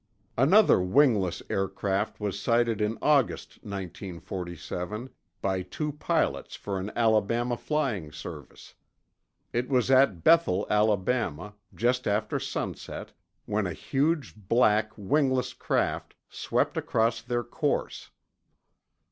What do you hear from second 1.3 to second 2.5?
aircraft was